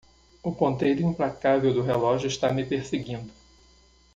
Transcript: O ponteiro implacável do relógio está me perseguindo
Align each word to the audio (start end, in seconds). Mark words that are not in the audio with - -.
O 0.41 0.51
ponteiro 0.51 1.03
implacável 1.03 1.71
do 1.75 1.83
relógio 1.83 2.25
está 2.27 2.51
me 2.51 2.65
perseguindo 2.65 3.29